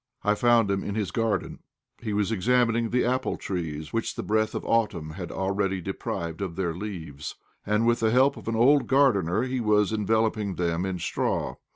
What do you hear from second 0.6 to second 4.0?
him in his garden. He was examining the apple trees